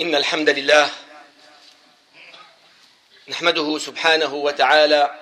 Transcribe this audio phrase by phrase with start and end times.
[0.00, 0.90] إن الحمد لله
[3.28, 5.20] نحمده سبحانه وتعالى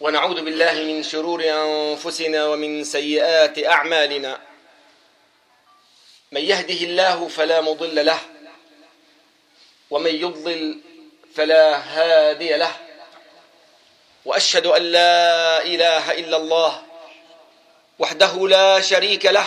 [0.00, 4.40] ونعوذ بالله من شرور أنفسنا ومن سيئات أعمالنا.
[6.32, 8.20] من يهده الله فلا مضل له
[9.90, 10.80] ومن يضلل
[11.34, 12.76] فلا هادي له
[14.24, 16.82] وأشهد أن لا إله إلا الله
[17.98, 19.46] وحده لا شريك له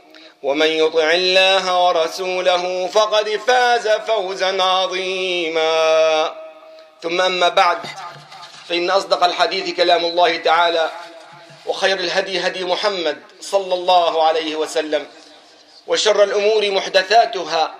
[0.43, 6.35] ومن يطع الله ورسوله فقد فاز فوزا عظيما.
[7.01, 7.77] ثم أما بعد
[8.69, 10.89] فإن أصدق الحديث كلام الله تعالى
[11.65, 15.07] وخير الهدي هدي محمد صلى الله عليه وسلم
[15.87, 17.75] وشر الأمور محدثاتها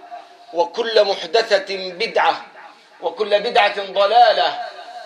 [0.54, 2.46] وكل محدثة بدعة
[3.02, 4.60] وكل بدعة ضلالة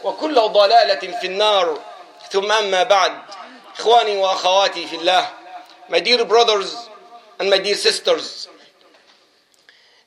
[0.03, 1.79] وكل ضلالة في النار.
[2.31, 3.13] ثم أما بعد
[3.79, 5.29] إخواني وأخواتي في الله
[5.89, 6.89] my dear brothers
[7.39, 8.47] and my dear sisters,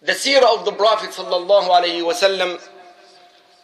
[0.00, 1.10] the seerah of the Prophet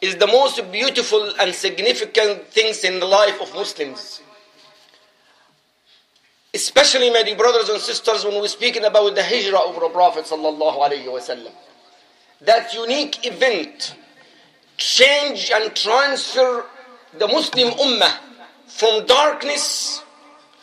[0.00, 4.20] is the most beautiful and significant things in the life of Muslims.
[6.52, 10.26] Especially, my dear brothers and sisters, when we're speaking about the hijrah of the Prophet.
[12.40, 13.94] That unique event
[14.76, 16.66] change and transfer
[17.18, 18.18] the Muslim ummah
[18.66, 20.02] from darkness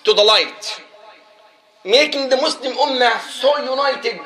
[0.03, 0.81] to the light
[1.83, 4.19] making the Muslim Ummah so united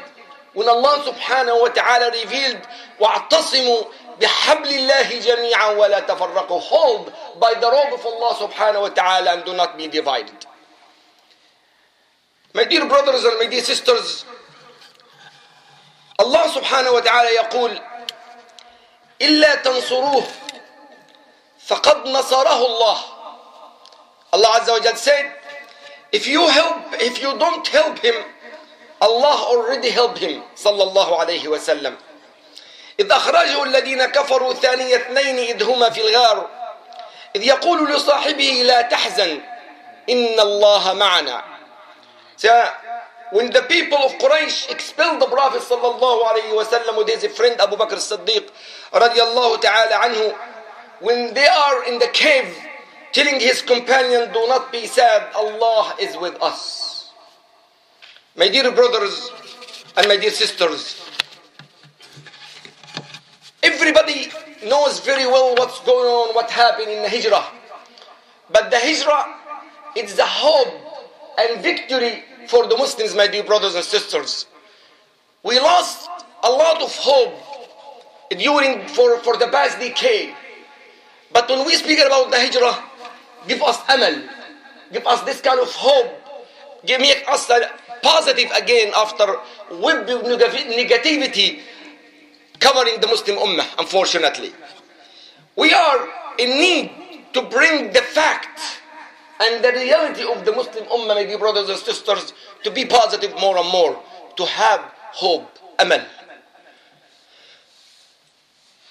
[0.54, 2.62] when Allah subhanahu wa ta'ala revealed
[3.00, 9.36] وَاعْتَصِمُوا بِحَبْلِ اللَّهِ جَمِيعًا وَلَا تَفَرَّقُوا Hold by the robe of Allah subhanahu wa ta'ala
[9.36, 10.46] and do not be divided.
[12.54, 14.24] My dear brothers and my dear sisters,
[16.20, 17.72] Allah subhanahu wa ta'ala يقول
[19.22, 20.24] إلا تنصروه
[21.60, 22.98] فقد نصره الله
[24.34, 25.32] Allah Azza wa Jal said
[26.16, 28.16] If you help, if you don't help him,
[29.02, 31.96] Allah already helped him صلى الله عليه وسلم.
[33.00, 36.50] إذ أخرجه الذين كفروا ثاني اثنين إذ هما في الغار
[37.36, 39.42] إذ يقول لصاحبه لا تحزن
[40.09, 41.44] إن الله معنا.
[42.38, 42.72] So,
[43.31, 47.59] when the people of Quraysh expelled the Prophet صلى الله عليه وسلم with his friend
[47.59, 48.48] Abu Bakr as-Siddiq
[48.94, 50.36] رضي الله تعالى عنه,
[51.02, 52.56] when they are in the cave
[53.16, 57.14] telling his companion, Do not be sad, Allah is with us.
[58.36, 59.31] My dear brothers
[59.96, 61.00] and my dear sisters,
[63.64, 64.28] everybody
[64.66, 67.46] knows very well what's going on, what happened in the Hijrah.
[68.52, 69.34] But the Hijrah
[69.96, 70.75] is the hope
[71.40, 74.46] and victory for the Muslims, my dear brothers and sisters.
[75.42, 76.09] We lost
[76.44, 77.34] a lot of hope
[78.38, 80.36] during for, for the past decade.
[81.31, 82.92] But when we speak about the Hijrah,
[83.47, 84.22] give us amal,
[84.91, 86.11] give us this kind of hope,
[86.85, 87.50] give make us
[88.01, 89.25] positive again after
[89.72, 91.59] web negativity
[92.59, 94.53] covering the Muslim Ummah, unfortunately.
[95.56, 96.07] We are
[96.38, 96.91] in need
[97.33, 98.59] to bring the fact
[99.39, 102.33] and the reality of the Muslim Ummah, my dear brothers and sisters,
[102.63, 104.01] to be positive more and more,
[104.38, 104.80] to have
[105.12, 105.50] hope,
[105.80, 106.01] amal.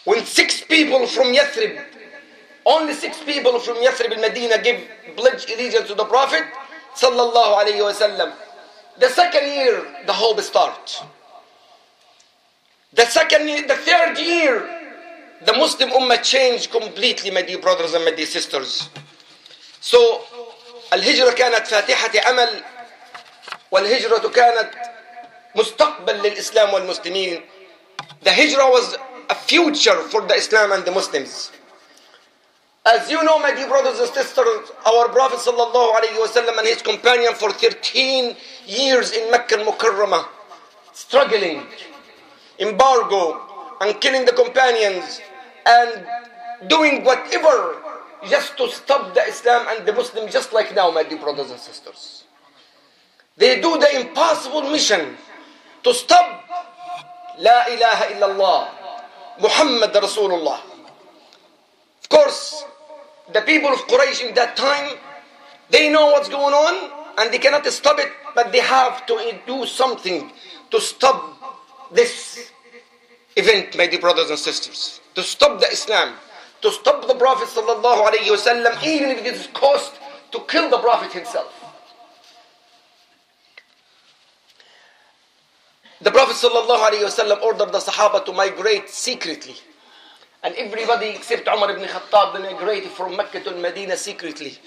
[0.05, 1.83] When six people from Yathrib
[2.66, 4.82] only six people from Yathrib al-Medina give
[5.16, 6.44] pledge allegiance to the Prophet
[6.96, 8.34] sallallahu alayhi wasallam.
[9.00, 11.02] The second year, the hope starts.
[12.94, 14.80] The second year, the third year,
[15.46, 18.90] the Muslim Ummah changed completely, my dear brothers and my dear sisters.
[19.80, 20.22] So,
[20.94, 22.64] الهجرة كانت فاتحة أمل
[23.72, 24.72] والهجرة كانت
[25.56, 27.42] مستقبل للإسلام والمسلمين.
[28.24, 28.98] The hijrah was
[29.30, 31.52] a future for the Islam and the Muslims.
[32.87, 37.51] As you know, my dear brothers and sisters, our Prophet wasallam and his companion for
[37.51, 38.37] 13
[38.67, 40.29] years in Mecca al-Mukarramah,
[40.93, 41.63] struggling,
[42.59, 43.41] embargo
[43.81, 45.23] and killing the companions
[45.65, 46.07] and
[46.69, 47.81] doing whatever
[48.29, 51.59] just to stop the Islam and the Muslims just like now, my dear brothers and
[51.59, 52.25] sisters.
[53.39, 55.17] They do the impossible mission
[55.83, 56.45] to stop
[57.39, 58.69] La ilaha illallah,
[59.41, 60.61] Muhammad Rasulullah.
[62.03, 62.65] Of course,
[63.33, 64.97] the people of Quraysh in that time,
[65.71, 69.67] they know what's going on and they cannot stop it, but they have to do
[69.67, 70.31] something
[70.71, 71.37] to stop
[71.93, 72.51] this
[73.37, 76.15] event, my dear brothers and sisters, to stop the Islam,
[76.61, 79.95] to stop the Prophet sallallahu even if it is cost
[80.33, 81.65] to kill the Prophet himself.
[86.01, 89.55] The Prophet ﷺ ordered the Sahaba to migrate secretly.
[90.44, 94.58] And everybody except Umar ibn Khattab migrated from Mecca to Medina secretly.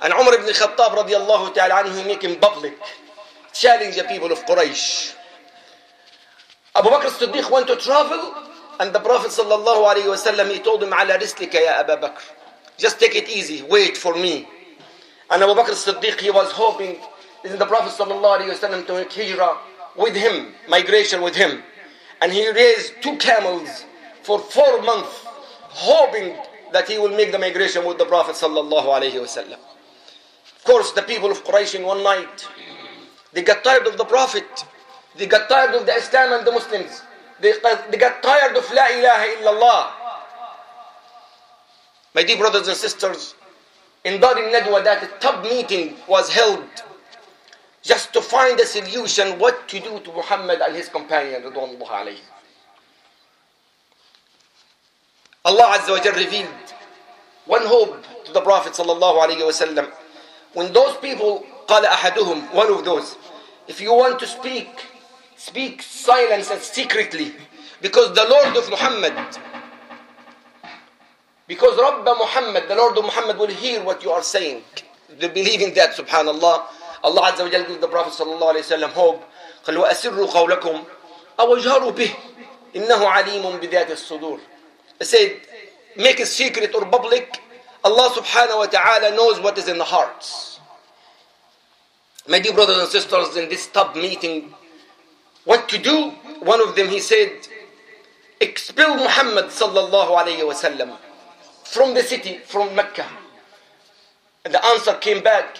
[0.00, 2.78] And Umar ibn Khattab radiallahu ta'ala anhu making public,
[3.52, 5.14] challenge the people of Quraysh.
[6.74, 8.34] Abu Bakr as-Siddiq went to travel
[8.80, 12.22] and the Prophet sallallahu alayhi wasallam he told him على رسلك يا أبا بكر
[12.76, 14.46] just take it easy wait for me
[15.30, 16.96] and Abu Bakr as-Siddiq he was hoping
[17.44, 19.58] in the Prophet sallallahu alayhi wasallam to make hijrah
[19.98, 21.62] with him, migration with him.
[22.20, 23.84] And he raised two camels
[24.23, 25.25] for four months,
[25.69, 26.35] hoping
[26.71, 29.59] that he will make the migration with the Prophet sallallahu alaihi wasallam.
[30.57, 32.47] Of course, the people of Quraysh in one night,
[33.33, 34.65] they got tired of the Prophet.
[35.15, 37.01] They got tired of the Islam and the Muslims.
[37.39, 37.53] They,
[37.91, 39.91] they got tired of La ilaha illallah.
[42.15, 43.35] My dear brothers and sisters,
[44.03, 46.63] in Dar al-Nadwa that top meeting was held
[47.81, 51.43] just to find a solution what to do to Muhammad and his companion
[55.45, 56.47] Allah Azza wa Jal revealed
[57.45, 59.91] one hope to the Prophet sallallahu alayhi wasallam.
[60.53, 63.15] When those people قال أحدهم one of those
[63.67, 64.67] if you want to speak
[65.37, 67.33] speak silence and secretly
[67.81, 69.13] because the Lord of Muhammad
[71.47, 74.61] because Rabba Muhammad the Lord of Muhammad will hear what you are saying
[75.19, 76.63] they believe in that subhanallah
[77.03, 79.23] Allah Azza wa Jal gives the Prophet sallallahu alayhi wa sallam hope
[79.63, 80.83] قال وأسروا قولكم
[81.39, 82.11] أو اجهروا به
[82.75, 84.39] إنه عليم بذات الصدور
[85.05, 85.39] said
[85.97, 87.39] make it secret or public
[87.83, 90.59] Allah subhanahu wa ta'ala knows what is in the hearts
[92.27, 94.53] my dear brothers and sisters in this top meeting
[95.45, 96.09] what to do
[96.41, 97.31] one of them he said
[98.39, 100.97] expel Muhammad sallallahu alayhi wa sallam
[101.63, 103.05] from the city from Mecca
[104.45, 105.59] and the answer came back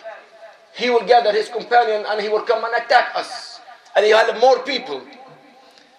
[0.75, 3.59] he will gather his companion and he will come and attack us.
[3.95, 5.01] And he had more people.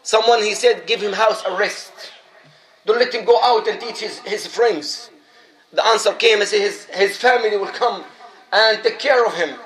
[0.03, 1.93] Someone, he said, give him house arrest.
[2.87, 5.11] Don't let him go out and teach his, his friends.
[5.73, 8.05] The answer came and said his, his family will come
[8.53, 9.57] and take care of him.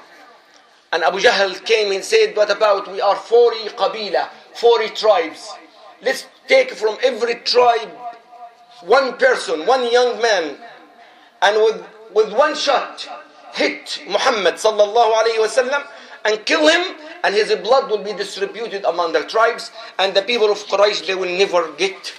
[0.92, 5.50] And Abu Jahl came and said, what about we are 40 qabila, 40 tribes.
[6.00, 7.90] Let's take from every tribe
[8.82, 10.56] one person, one young man.
[11.42, 11.84] And with,
[12.14, 13.06] with one shot,
[13.54, 15.84] hit Muhammad sallallahu
[16.24, 20.50] and kill him and his blood will be distributed among the tribes and the people
[20.50, 22.12] of Quraysh they will never get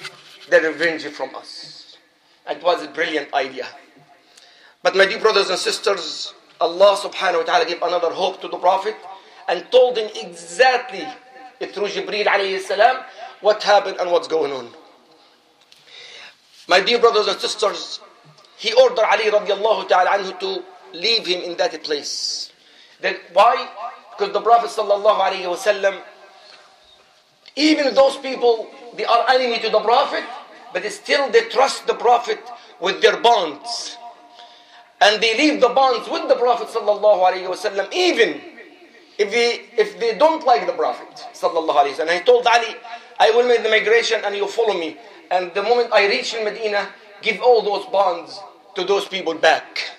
[0.49, 1.97] the revenge from us.
[2.49, 3.67] It was a brilliant idea.
[4.81, 8.57] But my dear brothers and sisters, Allah subhanahu wa ta'ala gave another hope to the
[8.57, 8.95] Prophet
[9.47, 11.05] and told him exactly
[11.59, 13.03] through Jibreel alayhi salam
[13.41, 14.69] what happened and what's going on.
[16.67, 17.99] My dear brothers and sisters,
[18.57, 20.63] he ordered Ali radiallahu ta'ala anhu to
[20.93, 22.51] leave him in that place.
[23.01, 23.67] Then why?
[24.11, 25.99] Because the Prophet sallallahu alaihi wasallam,
[27.55, 30.23] even those people, they are enemy to the Prophet,
[30.73, 32.39] but still they trust the Prophet
[32.79, 33.97] with their bonds.
[35.01, 38.41] And they leave the bonds with the Prophet wasallam, even
[39.17, 41.07] if they, if they don't like the Prophet.
[41.99, 42.75] And he told Ali,
[43.19, 44.97] I will make the migration and you follow me.
[45.31, 46.89] And the moment I reach in Medina,
[47.21, 48.39] give all those bonds
[48.75, 49.89] to those people back.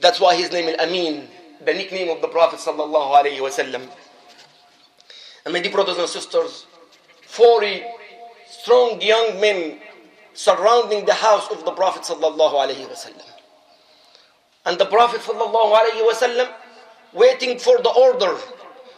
[0.00, 1.28] That's why his name is Amin,
[1.64, 3.88] the nickname of the Prophet wasallam.
[5.44, 6.66] And my dear brothers and sisters,
[7.26, 7.82] 40
[8.50, 9.78] strong young men
[10.34, 13.26] surrounding the house of the Prophet sallallahu alaihi wasallam.
[14.66, 16.48] And the Prophet sallallahu alaihi wasallam
[17.12, 18.36] waiting for the order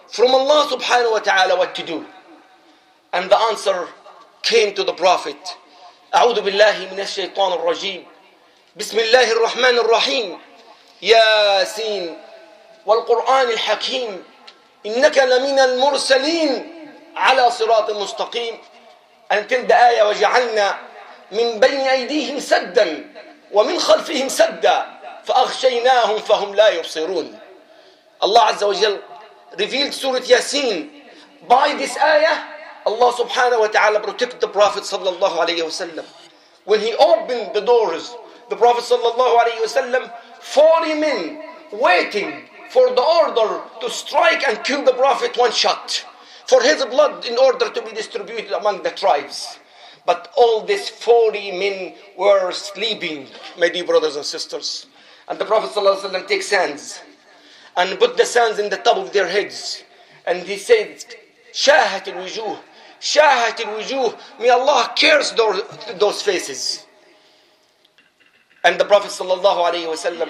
[0.09, 2.05] from Allah subhanahu wa ta'ala what to do.
[3.13, 3.89] And the answer
[4.43, 5.37] came to the Prophet.
[6.15, 8.05] أعوذ بالله من الشيطان الرجيم
[8.77, 10.39] بسم الله الرحمن الرحيم
[11.03, 12.19] ياسين
[12.87, 14.25] والقرآن الحكيم
[14.87, 16.53] إنك لمن المرسلين
[17.17, 18.59] على صراط مستقيم
[19.33, 20.79] أن تلد آية وجعلنا
[21.33, 23.05] من بين أيديهم سدا
[23.53, 24.87] ومن خلفهم سدا
[25.25, 27.39] فأغشيناهم فهم لا يبصرون
[28.23, 29.01] Azza wa Jal
[29.59, 30.89] revealed Surah Yasin
[31.49, 32.39] by this ayah
[32.87, 36.05] Allah subhanahu wa ta'ala protect the Prophet sallallahu alayhi wasallam.
[36.65, 38.15] When he opened the doors,
[38.49, 44.85] the Prophet sallallahu alayhi wasallam, 40 men waiting for the order to strike and kill
[44.85, 46.07] the Prophet one shot
[46.47, 49.59] for his blood in order to be distributed among the tribes.
[50.05, 54.87] But all these 40 men were sleeping, my dear brothers and sisters.
[55.29, 57.01] And the Prophet ﷺ takes sands
[57.77, 59.85] and put the sands in the top of their heads.
[60.27, 61.05] And he said,
[61.53, 62.59] Shahat al-wujuh,
[63.01, 65.63] Shahat al-wujuh, may Allah curse those,
[65.99, 66.87] those faces.
[68.65, 70.29] And the Prophet ﷺ,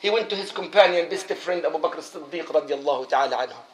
[0.00, 3.71] he went to his companion, best friend Abu Bakr as-Siddiq radiallahu ta'ala anhu.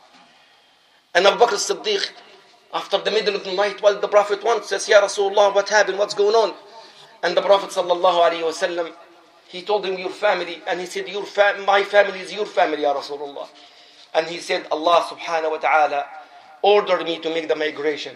[1.17, 2.09] And Abu Bakr as-Siddiq,
[2.73, 5.99] after the middle of the night, while the Prophet wants, says, Ya Rasulullah, what happened?
[5.99, 6.53] What's going on?
[7.21, 8.91] And the Prophet sallallahu alayhi wasallam,
[9.47, 10.61] he told him, your family.
[10.67, 13.47] And he said, your fa- my family is your family, Ya Rasulullah.
[14.15, 16.05] And he said, Allah subhanahu wa ta'ala
[16.63, 18.15] ordered me to make the migration.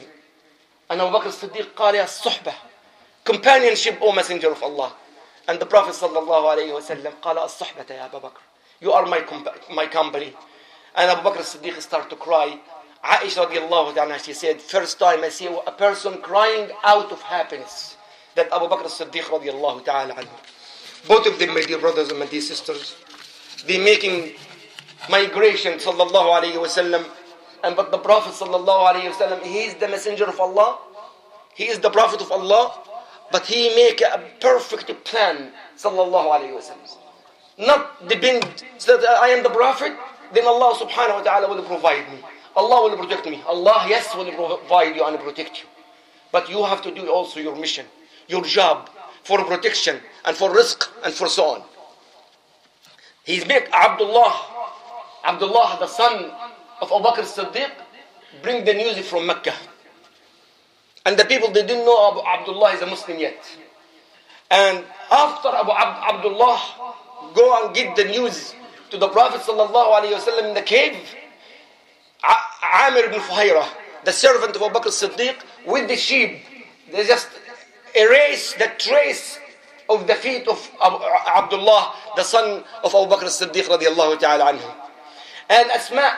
[0.89, 2.53] And Abu Bakr as-Siddiq قال يا الصحبة
[3.25, 4.93] companionship, O Messenger of Allah.
[5.47, 8.41] And the Prophet sallallahu alayhi wasallam قال الصحبة يا أبا بكر
[8.81, 10.33] You are my, compa- my company.
[10.95, 12.59] And Abu Bakr as-Siddiq started to cry.
[13.04, 17.96] Aisha radiallahu ta'ala, she said, first time I see a person crying out of happiness.
[18.36, 20.14] That Abu Bakr as-Siddiq radiallahu ta'ala.
[21.08, 22.96] Both of them, my dear brothers and my dear sisters,
[23.66, 24.34] they making
[25.10, 27.04] migration, sallallahu alayhi wasallam.
[27.64, 30.78] And but the Prophet sallallahu alayhi wasallam, he is the messenger of Allah.
[31.54, 32.72] He is the Prophet of Allah.
[33.32, 36.98] But he make a perfect plan, sallallahu alayhi wasallam.
[37.58, 39.92] Not depend, that I am the Prophet,
[40.32, 42.18] then Allah subhanahu wa ta'ala will provide me.
[42.56, 43.42] Allah will protect me.
[43.46, 45.68] Allah, yes, will provide you and protect you.
[46.30, 47.86] But you have to do also your mission,
[48.28, 48.90] your job
[49.24, 51.62] for protection and for risk and for so on.
[53.24, 54.34] He's made Abdullah,
[55.24, 56.30] Abdullah, the son
[56.80, 57.70] of Abu Bakr Siddiq,
[58.42, 59.54] bring the news from Mecca.
[61.06, 63.44] And the people, they didn't know Abu Abdullah is a Muslim yet.
[64.50, 66.60] And after Abu Ab- Abdullah
[67.34, 68.54] go and get the news
[68.90, 70.96] to the Prophet wasallam in the cave,
[72.22, 73.66] Amir ibn Fuhayra,
[74.04, 75.36] the servant of Abu Bakr Siddiq,
[75.66, 76.40] with the sheep,
[76.90, 77.28] they just
[77.94, 79.38] erase the trace
[79.88, 84.74] of the feet of Abdullah, the son of Abu Bakr Siddiq radiallahu ta'ala anhu.
[85.50, 86.16] And Asma,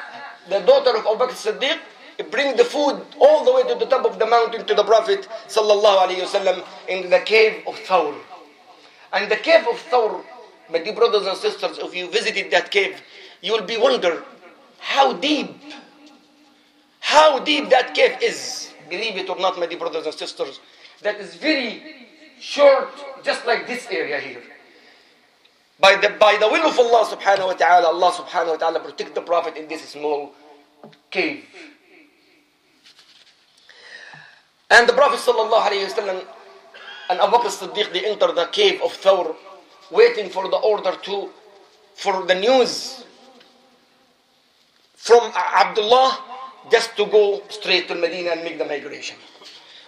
[0.49, 1.78] the daughter of Abu Bakr Siddiq,
[2.30, 5.26] bring the food all the way to the top of the mountain to the Prophet
[5.49, 8.14] sallallahu alayhi wasallam in the cave of Thawr.
[9.12, 10.23] And the cave of Thawr,
[10.70, 13.02] my dear brothers and sisters, if you visited that cave,
[13.42, 14.23] you will be wonder
[14.78, 15.61] how deep,
[17.04, 18.73] how deep that cave is.
[18.88, 20.58] Believe it or not, my dear brothers and sisters,
[21.02, 22.08] that is very
[22.40, 22.88] short,
[23.23, 24.42] just like this area here.
[25.78, 29.14] By the, by the will of Allah subhanahu wa ta'ala, Allah subhanahu wa ta'ala protect
[29.14, 30.32] the Prophet in this small
[31.11, 31.44] cave.
[34.70, 36.25] And the Prophet sallallahu alayhi wasallam
[37.11, 39.37] and Abu Bakr Siddiq, they enter the cave of Thawr,
[39.90, 41.28] waiting for the order to,
[41.94, 43.04] for the news
[44.96, 46.33] from Abdullah,
[46.71, 49.16] just to go straight to Medina and make the migration.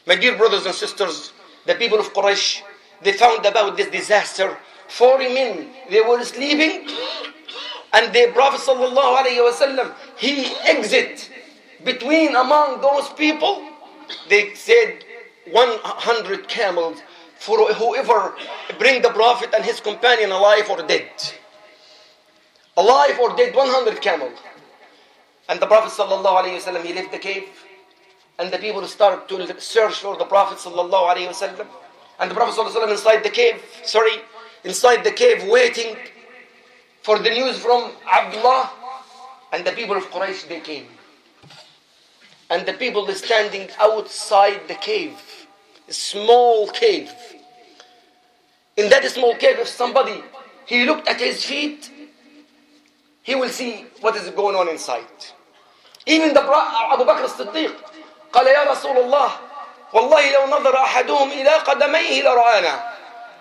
[0.07, 1.33] My dear brothers and sisters,
[1.65, 2.63] the people of Quraysh,
[3.03, 4.57] they found about this disaster.
[4.89, 6.89] 40 men, they were sleeping,
[7.93, 11.31] and the Prophet sallallahu he exit
[11.85, 13.63] between among those people.
[14.29, 15.05] They said
[15.51, 16.99] 100 camels
[17.39, 18.35] for whoever
[18.79, 21.11] bring the Prophet and his companion alive or dead.
[22.77, 24.39] Alive or dead, 100 camels.
[25.49, 27.49] And the Prophet wasallam, he left the cave,
[28.39, 31.67] and the people start to search for the Prophet wasallam.
[32.19, 34.21] And the Prophet wasallam inside the cave, sorry,
[34.65, 35.97] inside the cave waiting
[37.03, 38.71] for the news from Abdullah.
[39.53, 40.87] And the people of Quraysh, they came.
[42.51, 45.17] And the people standing outside the cave,
[45.89, 47.13] a small cave.
[48.77, 50.23] In that small cave, if somebody
[50.67, 51.91] he looked at his feet,
[53.23, 55.05] he will see what is going on inside.
[56.07, 57.75] Even the Abu Bakr as-Siddiq
[58.33, 59.31] قال يا رسول الله
[59.93, 62.93] والله لو نظر أحدهم إلى قدميه لرآنا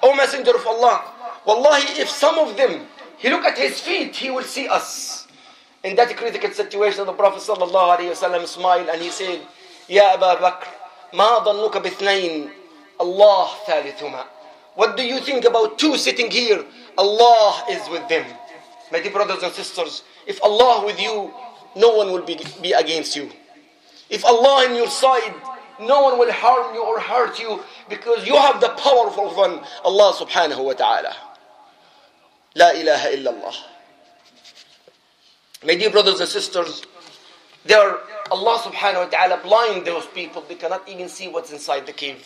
[0.03, 1.01] O Messenger of Allah
[1.45, 5.27] Wallahi if some of them he look at his feet he will see us
[5.83, 9.41] in that critical situation the Prophet صلى الله عليه وسلم smiled and he said
[9.89, 10.67] يا أبا بكر
[11.13, 12.49] ما ظنك باثنين
[13.01, 14.23] الله ثالثهما
[14.75, 16.63] What do you think about two sitting here
[16.97, 18.25] Allah is with them
[18.91, 21.33] My dear brothers and sisters if Allah with you
[21.75, 23.29] no one will be, be against you
[24.09, 25.33] if Allah is in your side,
[25.79, 30.13] no one will harm you or hurt you because you have the powerful one, Allah
[30.13, 31.15] subhanahu wa ta'ala.
[32.55, 33.55] La ilaha illallah.
[35.65, 36.83] My dear brothers and sisters,
[37.65, 37.99] there are
[38.31, 40.43] Allah subhanahu wa ta'ala blind those people.
[40.47, 42.25] They cannot even see what's inside the cave.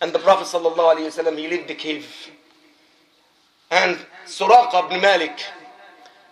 [0.00, 2.06] And the Prophet sallallahu alayhi wasallam, he left the cave.
[3.70, 5.38] And Suraqa ibn Malik,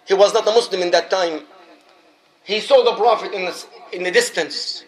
[0.04, 1.42] he was not a Muslim in that time.
[2.44, 4.84] He saw the Prophet in the, in the distance.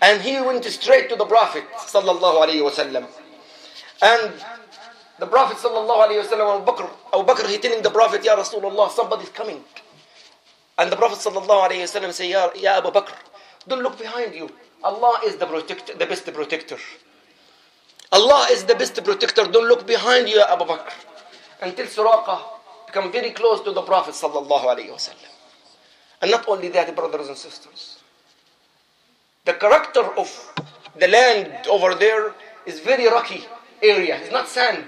[0.00, 3.06] And he went straight to the Prophet sallallahu alayhi wasallam.
[4.02, 4.32] And
[5.18, 8.90] the Prophet sallallahu alayhi wasallam, Abu Bakr, Abu Bakr, he telling the Prophet, Ya Rasulullah,
[8.90, 9.62] somebody's coming.
[10.78, 13.14] And the Prophet sallallahu alayhi wasallam say, Ya, Ya Abu Bakr,
[13.68, 14.50] don't look behind you.
[14.82, 16.78] Allah is the protector, the best protector.
[18.10, 19.44] Allah is the best protector.
[19.44, 20.92] Don't look behind you, Abu Bakr.
[21.62, 22.40] Until Suraqa
[22.86, 25.31] become very close to the Prophet sallallahu alayhi wasallam.
[26.22, 27.98] And not only that, brothers and sisters.
[29.44, 30.54] The character of
[30.98, 32.32] the land over there
[32.64, 33.44] is very rocky
[33.82, 34.18] area.
[34.18, 34.84] It's not sand.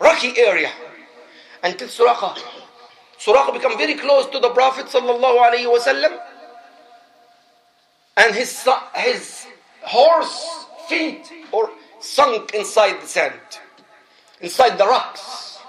[0.00, 0.70] Rocky area.
[1.62, 2.36] Until Suraqa.
[3.16, 6.18] Suraqa become very close to the Prophet wasallam.
[8.16, 9.46] And his, his
[9.82, 13.40] horse feet or sunk inside the sand.
[14.40, 15.60] Inside the rocks.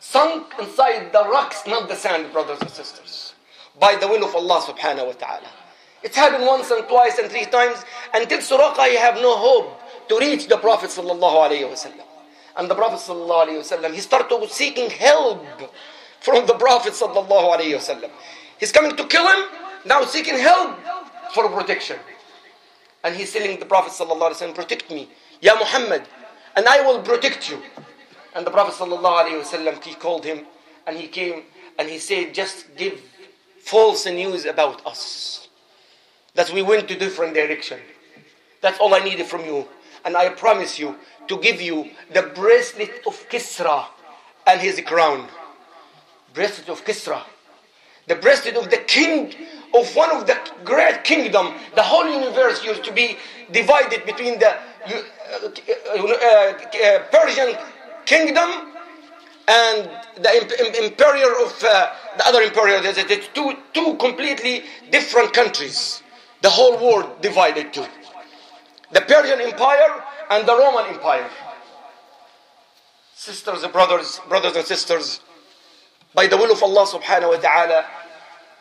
[0.00, 3.31] Sunk inside the rocks, not the sand, brothers and sisters.
[3.78, 5.48] By the will of Allah subhanahu wa ta'ala.
[6.02, 7.84] It's happened once and twice and three times.
[8.12, 12.04] Until Suraqa, you have no hope to reach the Prophet sallallahu alayhi wasallam.
[12.56, 15.46] And the Prophet sallallahu alayhi wasallam, he started seeking help
[16.20, 18.10] from the Prophet sallallahu alayhi wasallam.
[18.58, 19.48] He's coming to kill him,
[19.84, 20.78] now seeking help
[21.32, 21.98] for protection.
[23.04, 25.08] And he's telling the Prophet sallallahu alayhi wasallam, protect me,
[25.40, 26.02] Ya Muhammad,
[26.56, 27.62] and I will protect you.
[28.34, 30.46] And the Prophet sallallahu alayhi wasallam, he called him
[30.86, 31.44] and he came
[31.78, 33.00] and he said, just give
[33.64, 35.48] false news about us.
[36.34, 37.78] That we went to different direction.
[38.60, 39.68] That's all I needed from you.
[40.04, 40.96] And I promise you
[41.28, 43.86] to give you the bracelet of Kisra
[44.46, 45.28] and his crown.
[46.34, 47.22] Bracelet of Kisra.
[48.08, 49.34] The bracelet of the king
[49.74, 51.54] of one of the great kingdom.
[51.74, 53.16] The whole universe used to be
[53.52, 55.48] divided between the uh,
[55.94, 57.56] uh, Persian
[58.04, 58.71] kingdom
[59.52, 62.80] and the imperial of uh, the other imperial.
[62.80, 66.02] There's two, two completely different countries.
[66.40, 67.86] The whole world divided too.
[68.92, 71.28] The Persian Empire and the Roman Empire.
[73.14, 75.20] Sisters and brothers, brothers and sisters,
[76.14, 77.84] by the will of Allah subhanahu wa ta'ala,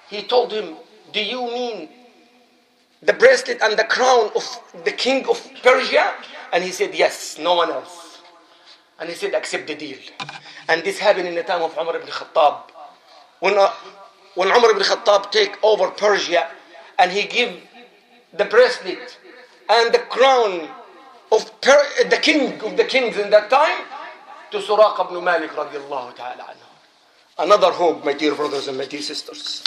[0.09, 0.75] he told him,
[1.13, 1.89] Do you mean
[3.01, 4.43] the bracelet and the crown of
[4.85, 6.13] the king of Persia?
[6.53, 8.10] And he said, Yes, no one else.
[9.01, 9.97] And he said, Accept the deal.
[10.69, 12.69] And this happened in the time of Umar ibn Khattab.
[13.39, 13.71] When, uh,
[14.35, 16.47] when Umar ibn Khattab take over Persia
[16.99, 17.59] and he give
[18.37, 19.17] the bracelet
[19.67, 20.69] and the crown
[21.31, 23.85] of per- the king of the kings in that time
[24.51, 26.67] to Suraqa ibn Malik radiallahu ta'ala anhu.
[27.39, 29.63] Another hope, my dear brothers and my dear sisters.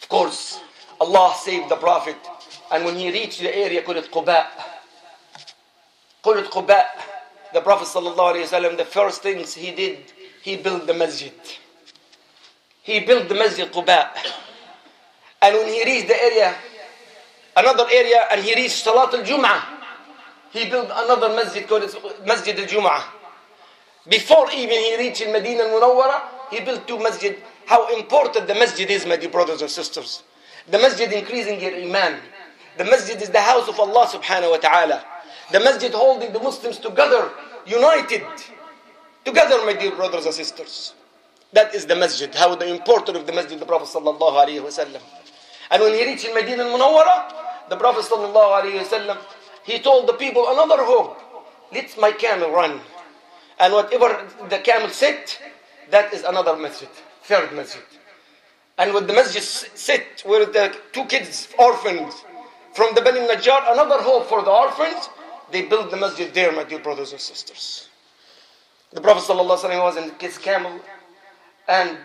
[0.00, 0.60] Of course,
[1.00, 2.16] Allah saved the Prophet
[2.70, 4.46] and when he reached the area called Quba,
[6.22, 6.84] called Quba,
[7.56, 11.32] the Prophet wasallam, the first things he did, he built the masjid.
[12.82, 14.10] He built the masjid Quba.
[15.40, 16.54] And when he reached the area,
[17.56, 19.62] another area, and he reached Salat al-Jum'ah,
[20.50, 21.84] he built another masjid called
[22.26, 23.02] Masjid al-Jum'ah.
[24.06, 27.38] Before even he reached Medina al-Munawwara, he built two masjid.
[27.64, 30.22] How important the masjid is, my dear brothers and sisters.
[30.68, 32.20] The masjid increasing your iman.
[32.76, 35.04] The masjid is the house of Allah subhanahu wa ta'ala.
[35.52, 37.30] The masjid holding the Muslims together,
[37.66, 38.24] united.
[39.24, 40.94] Together, my dear brothers and sisters.
[41.52, 42.32] That is the masjid.
[42.34, 45.00] How the importance of the masjid, the Prophet sallallahu alayhi wa sallam.
[45.70, 49.18] And when he reached Medina al-Munawwara, the Prophet sallallahu alayhi wa sallam,
[49.64, 51.20] he told the people another hope.
[51.72, 52.80] Let my camel run.
[53.58, 55.40] And whatever the camel sit,
[55.90, 56.88] that is another masjid.
[57.22, 57.82] Third masjid.
[58.78, 62.14] And with the masjid sit, where the two kids, orphans,
[62.74, 65.08] from the Bani Najjar, another hope for the orphans,
[65.51, 67.89] they built the masjid there, my dear brothers and sisters.
[68.93, 70.79] The Prophet ﷺ was in his camel,
[71.67, 71.97] and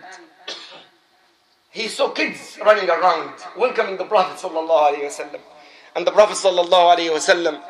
[1.69, 5.39] he saw kids running around, welcoming the Prophet ﷺ.
[5.95, 7.61] And the Prophet ﷺ,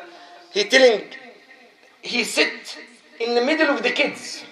[0.52, 1.04] he telling,
[2.02, 2.78] he sit
[3.20, 4.44] in the middle of the kids,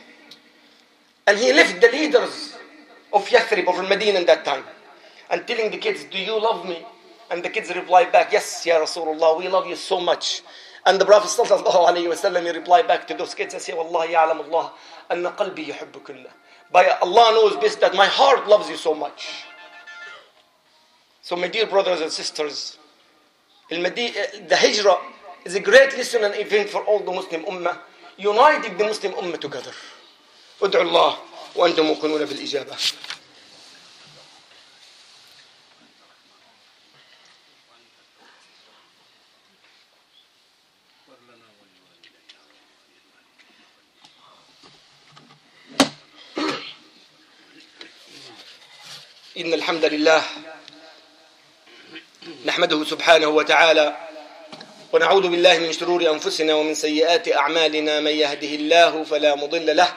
[1.27, 2.57] and he left the leaders
[3.13, 4.65] of Yathrib, of Medina in that time,
[5.31, 6.85] and telling the kids, do you love me?
[7.31, 10.43] And the kids replied back, yes, Ya Rasulullah, we love you so much.
[10.86, 11.30] And the Prophet
[12.00, 14.74] he replied back to those kids, I say, Wallahi ya'lam Allah,
[15.10, 16.28] anna qalbi yuhibbukunna.
[16.72, 19.46] By Allah knows best that my heart loves you so much.
[21.22, 22.78] So my dear brothers and sisters,
[23.70, 24.98] the hijrah
[25.46, 27.78] is a great lesson and event for all the Muslim ummah,
[28.18, 29.72] uniting the Muslim ummah together.
[30.62, 31.18] ادعوا الله
[31.56, 32.78] وأنتم موقنون بالإجابة
[49.42, 50.22] إن الحمد لله
[52.46, 53.98] نحمده سبحانه وتعالى
[54.94, 59.94] ونعوذ بالله من شرور أنفسنا ومن سيئات أعمالنا من يهده الله فلا مضل له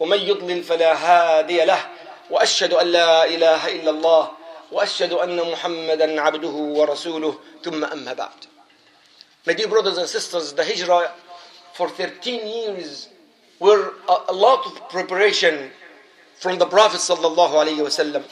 [0.00, 1.86] ومن يضلل فلا هادي له
[2.30, 4.30] وأشهد أن لا إله إلا الله
[4.72, 8.40] وأشهد أن محمدا عبده ورسوله ثم أما بعد
[9.46, 11.12] My dear brothers and sisters, the hijrah
[11.72, 13.08] for 13 years
[13.60, 13.92] were
[14.28, 15.70] a, lot of preparation
[16.40, 18.24] from the Prophet sallallahu alayhi wasallam.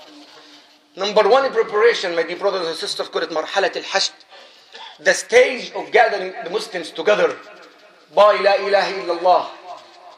[0.95, 4.11] Number one preparation, my dear brothers and sisters, called مرحلة الحشد,
[4.99, 7.37] the stage of gathering the Muslims together
[8.13, 9.47] by La ilaha illallah,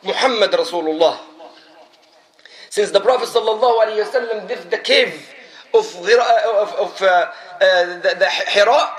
[0.04, 1.18] Muhammad Rasulullah.
[2.70, 5.14] Since the Prophet sallallahu alayhi wasallam left the cave
[5.74, 8.90] of, of, of uh, uh, the, the Hira,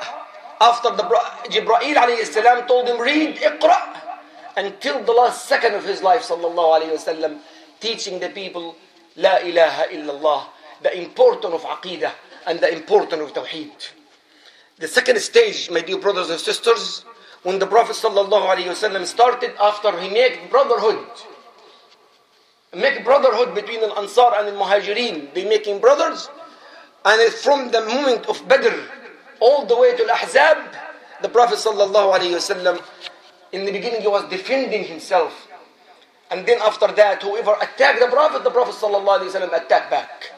[0.60, 1.02] after the
[1.50, 4.00] Jibreel alayhi salam told him, read, Iqra,
[4.56, 7.40] until the last second of his life, sallallahu alayhi wasallam,
[7.80, 8.76] teaching the people
[9.16, 10.46] La ilaha illallah,
[10.81, 12.11] the importance of aqidah
[12.47, 13.91] and the importance of tawheed.
[14.77, 17.03] The second stage, my dear brothers and sisters,
[17.43, 21.05] when the Prophet wasallam started after he made brotherhood,
[22.75, 26.29] make brotherhood between the Ansar and the Muhajirin, they making brothers,
[27.05, 28.75] and from the moment of Badr
[29.39, 30.57] all the way to Al-Ahzab,
[31.21, 32.81] the Prophet wasallam,
[33.51, 35.47] in the beginning he was defending himself.
[36.31, 40.31] And then after that, whoever attacked the Prophet, the Prophet wasallam attacked back.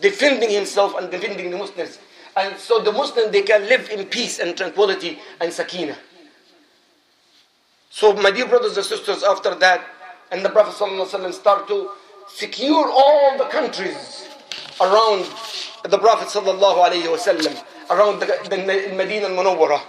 [0.00, 1.98] Defending himself and defending the Muslims.
[2.36, 5.96] And so the Muslims, they can live in peace and tranquility and sakina.
[7.90, 9.84] So my dear brothers and sisters, after that,
[10.30, 11.90] and the Prophet wasallam start to
[12.28, 14.28] secure all the countries
[14.80, 15.24] around
[15.88, 19.80] the Prophet wasallam around the, the Medina al-Munawwara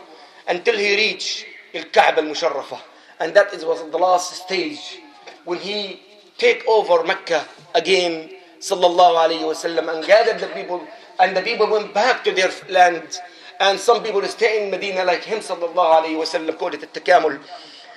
[0.48, 1.46] until he reached
[1.76, 2.80] al-Kaaba al-Musharrafa.
[3.20, 5.00] And that is, was the last stage
[5.46, 6.02] when he
[6.38, 7.46] take over Mecca
[7.76, 10.87] again, sallallahu alayhi wasallam, and gathered the people,
[11.19, 13.19] and the people went back to their land.
[13.59, 17.41] And some people stay in Medina like him, sallallahu alayhi wasallam, called it al-Takamul.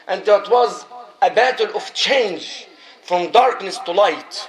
[0.07, 0.85] And that was
[1.21, 2.67] a battle of change
[3.03, 4.47] from darkness to light.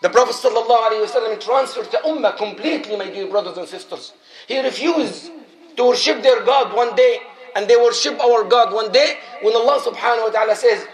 [0.00, 4.12] The Prophet ﷺ transferred the Ummah completely, my dear brothers and sisters.
[4.46, 5.32] He refused
[5.76, 7.18] to worship their God one day,
[7.56, 10.86] and they worship our God one day when Allah subhanahu wa ta'ala says,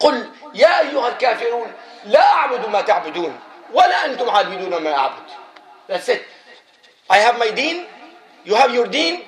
[0.00, 1.72] قل يا أيها الكافرون
[2.05, 3.39] لا أعبد ما تعبدون
[3.73, 5.25] ولا أنتم عابدون ما أعبد.
[5.87, 6.23] That's it.
[7.09, 7.85] I have my deen,
[8.43, 9.21] you have your deen,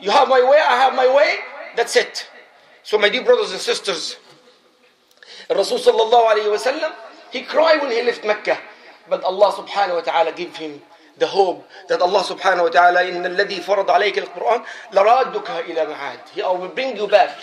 [0.00, 1.38] you have my way, I have my way.
[1.76, 2.28] That's it.
[2.82, 4.16] So my dear brothers and sisters,
[5.48, 6.92] Rasul sallallahu alayhi wa sallam,
[7.30, 8.58] he cried when he left Mecca.
[9.08, 10.80] But Allah subhanahu wa ta'ala gave him
[11.18, 16.18] the hope that Allah subhanahu wa ta'ala إن الذي فرض عليك القرآن لرادك إلى معاد.
[16.34, 17.36] He will bring you back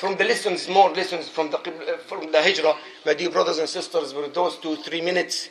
[0.00, 2.74] from the lessons, more lessons from the, uh, from the hijrah.
[3.04, 5.50] My dear brothers and sisters, with those two, three minutes,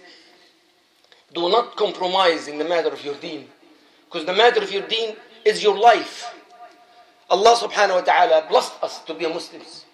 [1.31, 3.47] do not compromise in the matter of your deen.
[4.05, 6.33] Because the matter of your deen is your life.
[7.29, 9.85] Allah subhanahu wa ta'ala blessed us to be Muslims.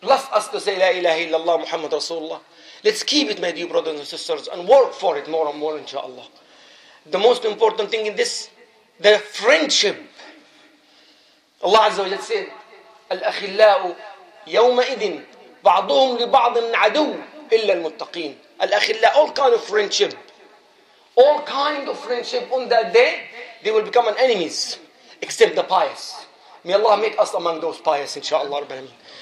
[0.00, 2.38] Bless us to say La ilaha illallah Muhammad Rasulullah.
[2.84, 5.76] Let's keep it, my dear brothers and sisters, and work for it more and more,
[5.76, 6.28] inshallah.
[7.10, 8.48] The most important thing in this,
[9.00, 10.00] the friendship.
[11.64, 12.46] Allah Azza wa Jal said,
[13.12, 13.96] الأخلاء
[14.46, 15.20] يومئذ
[15.64, 17.14] بعضهم لبعض عدو
[17.52, 18.36] إلا المتقين.
[18.62, 20.14] الأخلاء, all kind of friendship.
[21.16, 23.20] All kind of friendship on that day,
[23.62, 24.78] they will become an enemies,
[25.22, 26.26] except the pious.
[26.64, 28.66] May Allah make us among those pious, inshallah.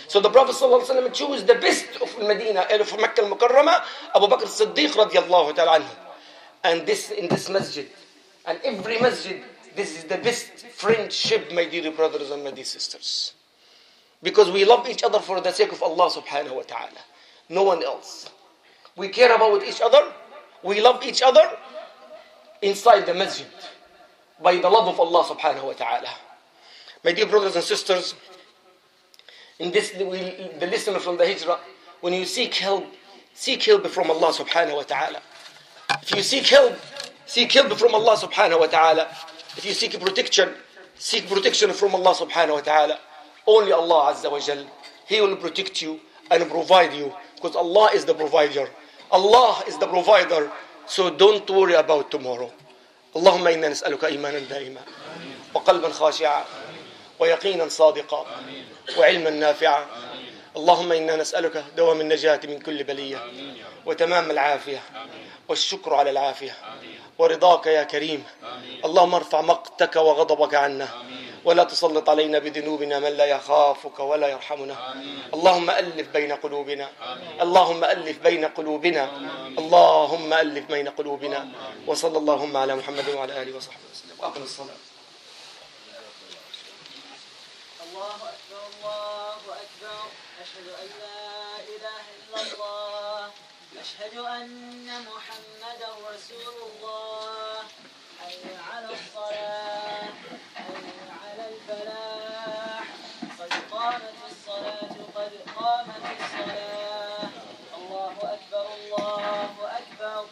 [0.09, 3.83] So the Prophet ﷺ chose the best of Medina, of Makkah al-Mukarramah,
[4.15, 5.95] Abu Bakr as-Siddiq radiallahu ta'ala anhu.
[6.65, 7.89] And this, in this masjid,
[8.47, 9.43] and every masjid,
[9.75, 13.35] this is the best friendship, my dear brothers and my dear sisters.
[14.23, 17.01] Because we love each other for the sake of Allah subhanahu wa ta'ala.
[17.49, 18.31] No one else.
[18.97, 20.13] We care about each other.
[20.63, 21.43] We love each other
[22.61, 23.47] inside the masjid
[24.41, 26.09] by the love of Allah subhanahu wa ta'ala.
[27.05, 28.15] My dear brothers and sisters,
[29.59, 31.59] in this the listener from the hijrah,
[32.01, 32.87] when you seek help,
[33.35, 35.21] seek help from Allah subhanahu wa ta'ala.
[36.03, 36.79] If you seek help,
[37.27, 39.09] seek help from Allah subhanahu wa ta'ala.
[39.57, 40.55] If you seek protection,
[40.97, 42.99] seek protection from Allah subhanahu wa ta'ala.
[43.47, 44.65] Only Allah azza wa jal.
[45.07, 46.01] He will protect you
[46.31, 48.69] and provide you because Allah is the provider.
[49.11, 50.51] Allah is the provider.
[50.87, 52.51] So don't worry about tomorrow.
[53.17, 54.81] اللهم إنا نسألك إيمانا دائما
[55.55, 56.45] وقلبا خاشعا
[57.19, 58.27] ويقينا صادقا
[58.99, 59.87] وعلما نافعا
[60.57, 63.25] اللهم أنا نسالك دوام النجاه من كل بليه
[63.87, 64.81] وتمام العافيه
[65.49, 66.57] والشكر على العافيه
[67.19, 68.25] ورضاك يا كريم
[68.85, 70.89] اللهم ارفع مقتك وغضبك عنا
[71.45, 74.95] ولا تسلط علينا بذنوبنا من لا يخافك ولا يرحمنا.
[75.35, 76.91] اللهم ألف بين قلوبنا.
[77.41, 79.05] اللهم ألف بين قلوبنا.
[79.59, 81.49] اللهم ألف بين قلوبنا.
[81.87, 84.17] وصلى اللهم على محمد وعلى آله وصحبه وسلم.
[84.19, 84.81] وأقم الصلاة.
[87.85, 90.03] الله أكبر الله أكبر.
[90.43, 91.23] أشهد أن لا
[91.75, 93.31] إله إلا الله.
[93.83, 97.63] أشهد أن محمدا رسول الله.
[98.23, 100.15] حي على الصلاة
[100.55, 100.87] حي
[101.23, 102.85] على الفلاح
[103.39, 106.22] قد قامت الصلاة قد قامت الصلاة
[107.79, 110.25] الله أكبر الله أكبر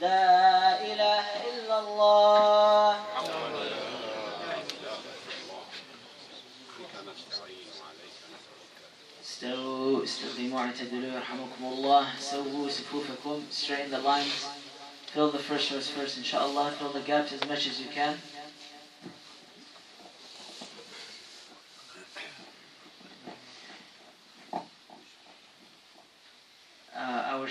[0.00, 2.96] لا إله إلا الله
[9.22, 14.46] استووا استقيموا اعتدلوا يرحمكم الله سووا صفوفكم straighten the lines
[15.12, 18.14] fill the first rows first inshallah fill the gaps as much as you can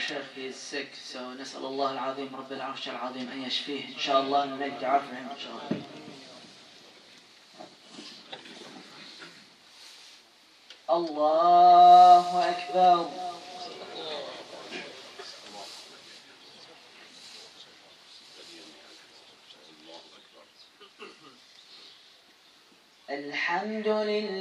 [0.08, 1.16] شيخ في السكس
[1.70, 3.96] الله العظيم رب العرش العظيم أن يشفيه.
[3.96, 5.82] إن شاء الله نريد عفوه إن شاء الله.
[10.90, 13.10] الله أكبر.
[23.10, 24.40] الحمد لله.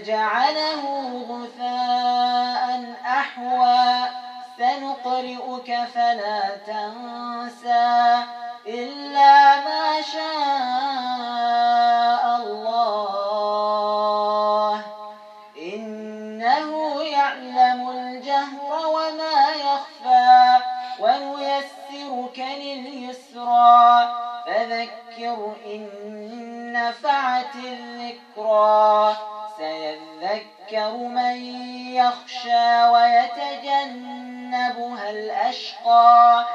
[0.00, 0.82] فجعله
[1.28, 4.10] غثاء أحوى.
[4.58, 6.49] سنقرئك فلا
[32.20, 34.10] يخشى ويتجنبها
[35.10, 36.46] الأشقى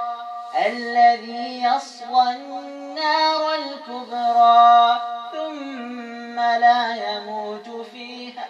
[0.65, 4.99] الذي يصلى النار الكبرى
[5.31, 8.45] ثم لا يموت فيها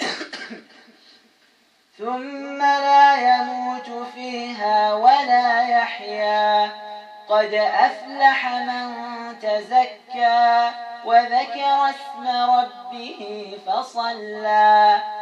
[1.98, 6.70] ثم لا يموت فيها ولا يحيا.
[7.28, 8.92] قد أفلح من
[9.38, 10.70] تزكى
[11.04, 15.21] وذكر اسم ربه فصلى.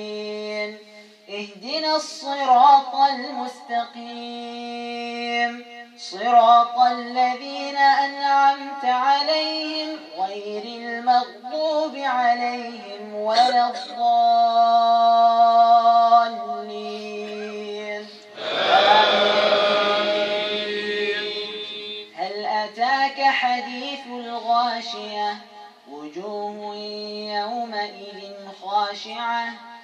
[1.81, 4.31] اهدنا الصراط المستقيم.
[5.97, 14.07] صراط الذين أنعمت عليهم غير المغضوب عليهم ولا الضالين.
[22.15, 25.37] هل أتاك حديث الغاشية؟
[25.91, 26.75] وجوه
[27.35, 28.21] يومئذ
[28.61, 29.70] خاشعة.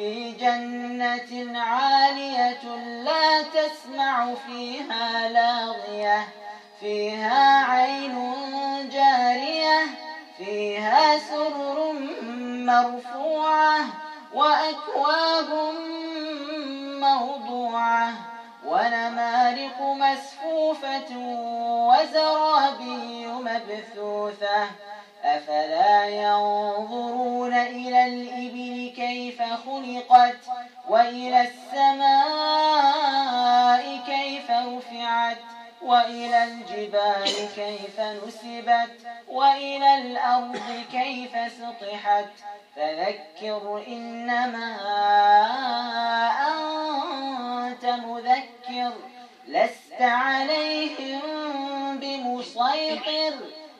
[0.00, 6.28] في جنة عالية لا تسمع فيها لاغية
[6.80, 8.14] فيها عين
[8.92, 9.80] جارية
[10.38, 11.92] فيها سرر
[12.40, 13.78] مرفوعة
[14.34, 15.74] وأكواب
[17.00, 18.12] موضوعة
[18.66, 21.16] ونمارق مسفوفة
[21.88, 24.66] وزرابي مبثوثة.
[25.24, 30.36] أفلا ينظرون إلى الإبل كيف خلقت
[30.88, 32.80] وإلى السماء
[34.06, 35.36] كيف رفعت
[35.82, 38.90] وإلى الجبال كيف نسبت
[39.28, 42.28] وإلى الأرض كيف سطحت
[42.76, 44.76] فذكر إنما
[46.48, 48.92] أنت مذكر
[49.48, 51.20] لست عليهم
[51.98, 53.34] بمسيطر.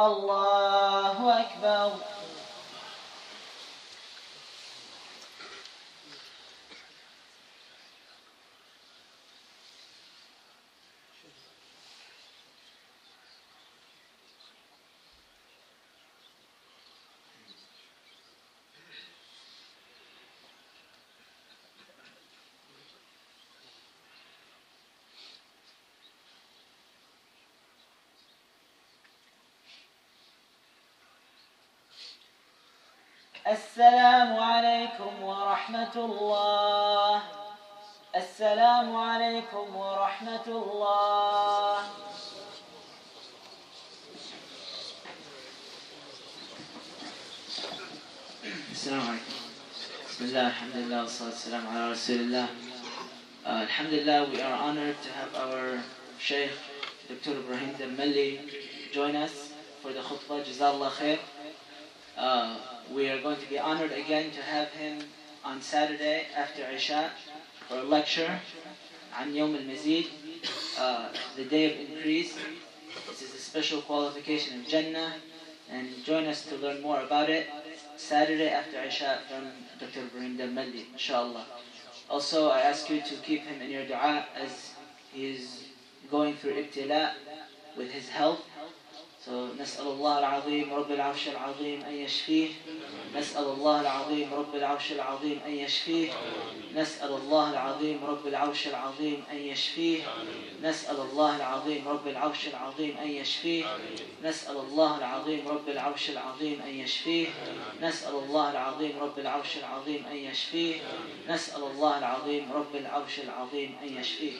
[0.00, 1.92] الله أكبر
[33.47, 37.21] السلام عليكم ورحمة الله
[38.15, 41.77] السلام عليكم ورحمة الله
[48.71, 49.33] السلام عليكم
[50.09, 52.47] بسم الله الحمد لله والصلاة والسلام على رسول الله
[53.45, 55.81] uh, Alhamdulillah we are honored to have our
[56.19, 56.53] Shaykh
[57.09, 57.41] Dr.
[57.41, 58.37] Ibrahim Dalmali
[58.93, 59.49] join us
[59.81, 61.17] for the khutbah Jazallah khair
[62.17, 64.99] uh, we are going to be honored again to have him
[65.45, 67.11] on Saturday after Isha
[67.67, 68.39] for a lecture
[69.17, 70.07] on Yom al-Mazid
[70.77, 72.37] uh, the day of increase
[73.09, 75.13] this is a special qualification of Jannah
[75.71, 77.47] and join us to learn more about it
[77.95, 80.01] Saturday after Isha from Dr.
[80.01, 81.45] Ibrahim Dremali, inshallah.
[82.09, 84.71] Also, I ask you to keep him in your dua as
[85.13, 85.63] he is
[86.09, 87.11] going through ibtila
[87.77, 88.41] with his health.
[89.25, 92.49] So, نسأل الله العظيم رب العرش العظيم أن يشفيه.
[93.15, 96.09] نسأل الله العظيم رب العرش العظيم أن يشفيه.
[96.75, 100.01] نسأل الله العظيم رب العرش العظيم أن يشفيه.
[100.63, 103.65] نسأل الله العظيم رب العرش العظيم أن يشفيه.
[104.23, 107.27] نسأل الله العظيم رب العرش العظيم أن يشفيه.
[107.81, 110.75] نسأل الله العظيم رب العرش العظيم أن يشفيه.
[111.29, 114.37] نسأل الله العظيم رب العرش العظيم أن يشفيه.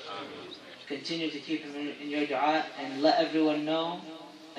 [0.89, 4.01] Continue to keep him in your dua and let everyone know.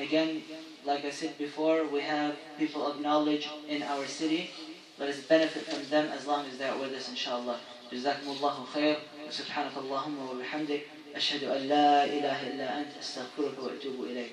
[0.01, 0.43] Again,
[0.85, 4.51] like I said before, we have people of knowledge in our city.
[4.99, 7.59] Let us benefit from them as long as they are with us, inshallah.
[7.91, 8.97] جزاكم الله خير
[9.27, 10.81] وسبحانك اللهم وبحمدك
[11.15, 14.31] أشهد أن لا إله إلا أنت أستغفرك وأتوب إليك